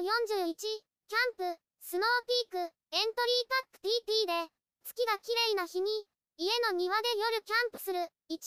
[0.00, 4.52] 41、キャンプ、スノーピーク、エントリーパック TT で、
[4.84, 5.90] 月が綺麗な日に、
[6.36, 8.40] 家の庭で夜キャンプする、1、2、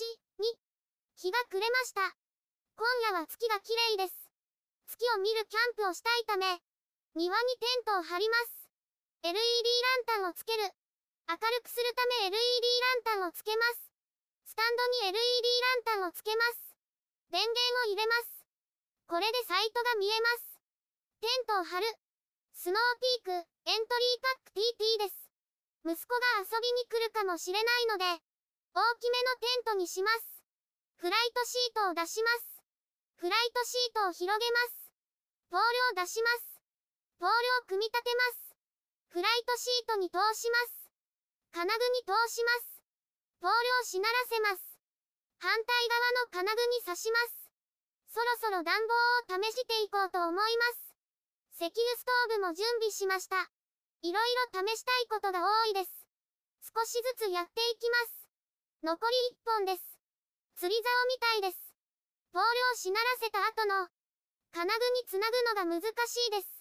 [1.16, 2.02] 日が暮れました。
[2.76, 4.18] 今夜は月が綺麗です。
[4.88, 6.58] 月を見るキャンプをしたいため、
[7.14, 8.70] 庭にテントを張ります。
[9.22, 10.64] LED ランタンをつける。
[11.30, 13.94] 明るくするため LED ランタンをつけます。
[14.46, 15.16] スタンドに LED
[15.62, 16.76] ランタンをつけます。
[17.30, 18.46] 電源を入れます。
[19.08, 20.53] これでサイトが見えます。
[21.54, 21.86] トを張る。
[22.58, 22.82] スノー
[23.21, 25.30] ピーク、エントリーパック TT です。
[25.86, 28.06] 息子が遊びに来るかもしれないので、
[28.74, 30.42] 大きめのテントにします。
[30.97, 32.58] フライトシートを出します。
[33.22, 34.89] フライトシートを広げます。
[35.53, 35.61] ポー
[35.94, 36.58] ルを出します。
[37.22, 38.58] ポールを組み立てます。
[39.14, 40.89] フライトシートに通します。
[41.53, 42.81] 金具に通します。
[43.38, 44.81] ポールをしならせます。
[45.38, 45.88] 反対
[46.33, 47.45] 側の金具に刺します。
[48.09, 48.73] そろそろ暖
[49.30, 50.83] 房を試していこうと思います。
[51.64, 53.40] 石油ストーブも準備しました。
[54.03, 55.95] いろいろ試したいことが多いです。
[56.59, 58.28] 少しずつやっていきます。
[58.83, 59.95] 残り1本です。
[60.59, 61.72] 釣り竿みたいです。
[62.36, 63.88] ポールをしならせた後の
[64.52, 66.52] 金具につなぐのが難しいです。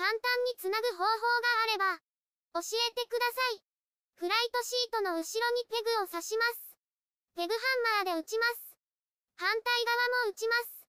[0.00, 0.16] 簡単
[0.48, 2.00] につなぐ方法があれば
[2.56, 3.60] 教えてください。
[4.16, 6.72] フライトシートの後ろにペグを刺します。
[7.36, 7.60] ペグハ
[8.00, 8.80] ンマーで打ちます。
[9.36, 10.88] 反対側も打ちます。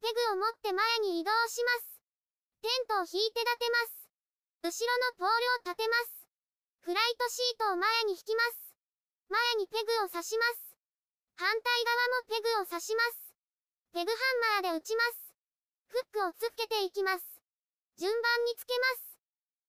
[0.00, 1.97] ペグを持って前に移動します。
[2.60, 4.10] テントを引いて立てます。
[4.62, 6.26] 後ろのポールを立てます。
[6.82, 8.74] フライトシートを前に引きます。
[9.28, 10.74] 前にペグを刺します。
[11.36, 13.30] 反対側もペグを刺します。
[13.92, 14.18] ペグハ
[14.58, 15.34] ンマーで打ちます。
[15.86, 17.24] フックをつけていきます。
[17.96, 19.18] 順番につけます。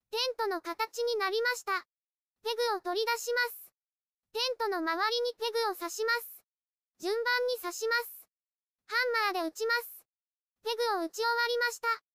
[0.09, 1.85] テントの形になりました。
[2.41, 3.69] ペグを取り出します。
[4.33, 6.41] テントの周りにペグを刺します。
[6.99, 8.25] 順番に刺します。
[8.87, 8.95] ハ
[9.29, 10.05] ンマーで打ちます。
[10.63, 12.08] ペグを打ち終わりました。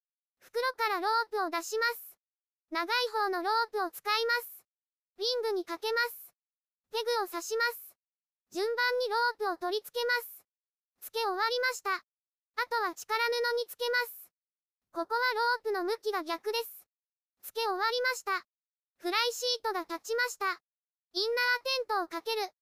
[0.44, 2.12] 袋からロープを出します。
[2.70, 4.60] 長い方のロープを使います。
[5.16, 6.36] ウィングにかけます。
[6.92, 7.96] ペグを刺します。
[8.52, 10.44] 順番にロープを取り付けます。
[11.00, 11.96] 付け終わりました。
[11.96, 12.00] あ
[12.68, 14.30] とは力布につけます。
[14.92, 16.86] ここはロープの向きが逆です。
[17.42, 18.46] 付け終わりました。
[18.98, 20.60] フライシートが立ちました。
[21.14, 22.52] インナーテントをかける。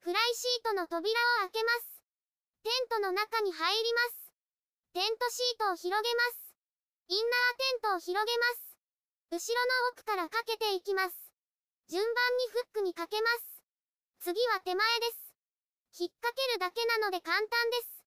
[0.00, 1.14] フライシートの扉
[1.46, 2.02] を開けます。
[2.62, 4.32] テントの中に入ります。
[4.92, 6.47] テントシートを広げます。
[7.08, 8.76] インナーテントを広げます。
[9.32, 11.16] 後ろの奥からかけていきます。
[11.88, 13.64] 順番にフックにかけます。
[14.20, 16.04] 次は手前です。
[16.04, 18.04] 引っ掛けるだけなので簡単です。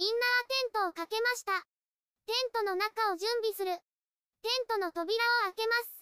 [0.00, 1.60] インナーテントをかけました。
[2.24, 3.76] テントの中を準備する。
[4.40, 5.12] テントの扉
[5.44, 6.00] を開けます。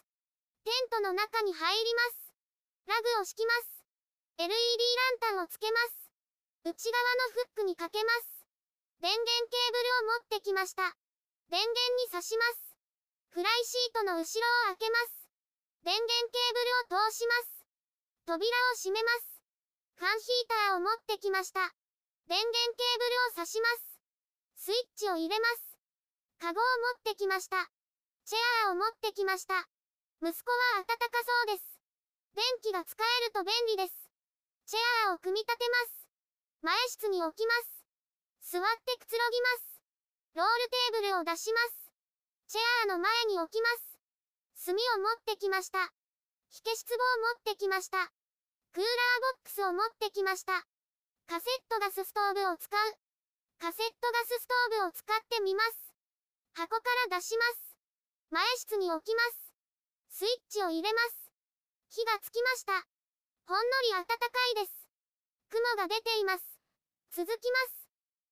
[0.62, 2.30] テントの中に入ります。
[2.86, 3.82] ラグを敷きます。
[4.38, 6.14] LED ランタンをつけます。
[6.62, 6.94] 内側
[7.26, 8.46] のフックにかけます。
[9.02, 10.96] 電源ケーブルを持ってきました。
[11.48, 12.74] 電源に挿します。
[13.30, 15.30] フライシートの後ろを開けます。
[15.84, 16.54] 電源ケー
[16.90, 17.62] ブルを通します。
[18.26, 19.42] 扉を閉めます。
[19.94, 21.60] ファンヒーターを持ってきました。
[22.26, 24.66] 電源ケーブルを挿します。
[24.66, 25.78] スイッチを入れます。
[26.40, 27.70] カゴを持ってきました。
[28.24, 29.68] チェアーを持ってきました。
[30.20, 31.78] 息子は暖かそうです。
[32.34, 33.94] 電気が使えると便利です。
[34.66, 36.08] チェアーを組み立てます。
[36.62, 37.54] 前室に置きま
[38.42, 38.50] す。
[38.50, 39.75] 座ってくつろぎます。
[40.36, 41.88] ロールテーブルを出します。
[42.52, 44.68] チェアーの前に置きます。
[44.68, 45.80] 炭を持ってきました。
[46.52, 46.98] 火消し壺を
[47.40, 48.12] 持ってきました。
[48.76, 50.52] クーラーボックスを持ってきました。
[51.24, 52.80] カセットガスストーブを使う。
[53.56, 55.96] カセットガスストーブを使ってみます。
[56.52, 57.72] 箱から出します。
[58.28, 60.20] 前室に置きます。
[60.20, 61.32] スイッチを入れます。
[61.88, 62.84] 火がつきました。
[63.48, 64.14] ほんのり暖か
[64.52, 64.84] いです。
[65.48, 66.44] 雲が出ています。
[67.16, 67.85] 続きます。